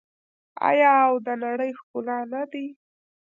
[0.69, 2.65] آیا او د نړۍ ښکلا نه دي؟